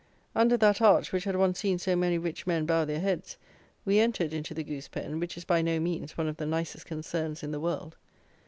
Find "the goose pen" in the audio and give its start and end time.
4.55-5.19